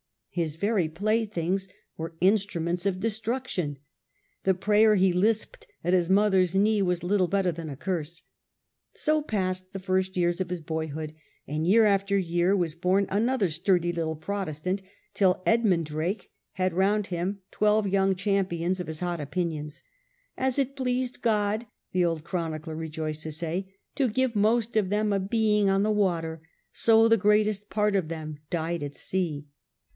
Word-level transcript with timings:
His 0.31 0.55
very 0.55 0.87
play 0.87 1.25
things 1.25 1.67
were 1.97 2.15
instruments 2.21 2.85
of 2.85 3.01
destruction; 3.01 3.77
the 4.45 4.53
prayer 4.55 4.95
he 4.95 5.11
lisped 5.13 5.67
at 5.83 5.93
his 5.93 6.09
mother's 6.09 6.55
knee 6.55 6.81
was 6.81 7.03
little 7.03 7.27
better 7.27 7.51
than 7.51 7.69
a 7.69 7.75
curse. 7.75 8.23
So 8.93 9.21
passed 9.21 9.73
the 9.73 9.77
first 9.79 10.15
years 10.17 10.39
of 10.41 10.49
his 10.49 10.61
boyhood, 10.61 11.13
and 11.45 11.67
year 11.67 11.85
after 11.85 12.17
year 12.17 12.55
was 12.55 12.73
born 12.73 13.07
another 13.09 13.49
sturdy 13.51 13.91
little 13.93 14.15
Protestant 14.15 14.81
till 15.13 15.43
Edmund 15.45 15.85
Drake 15.87 16.31
had 16.53 16.73
round 16.73 17.07
him 17.07 17.41
twelve 17.51 17.85
young 17.85 18.15
champions 18.15 18.79
of 18.79 18.87
his 18.87 19.01
hot 19.01 19.19
opinions." 19.19 19.83
As 20.47 20.57
it 20.57 20.77
pleased 20.77 21.21
God," 21.21 21.67
the 21.91 22.05
old 22.05 22.23
chronicler 22.23 22.75
rejoiced 22.75 23.21
to 23.23 23.31
say," 23.33 23.75
to 23.97 24.07
give 24.07 24.35
most 24.35 24.75
of 24.77 24.89
them 24.89 25.11
a 25.11 25.19
being 25.19 25.69
on 25.69 25.83
the 25.83 25.91
water, 25.91 26.41
so 26.71 27.07
the 27.09 27.17
greatest 27.17 27.69
part 27.69 27.95
of 27.95 28.07
them 28.07 28.39
died 28.49 28.81
at 28.81 28.95
sea." 28.95 29.45